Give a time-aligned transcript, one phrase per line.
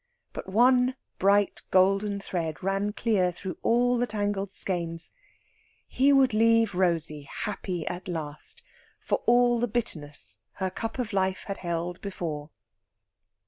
[0.33, 5.13] But one bright golden thread ran clear through all the tangled skeins
[5.87, 8.63] he would leave Rosey happy at last,
[8.99, 12.49] for all the bitterness her cup of life had held before.